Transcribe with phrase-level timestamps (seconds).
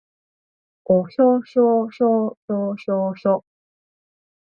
[0.85, 3.45] おひょひょひょひょひょひょ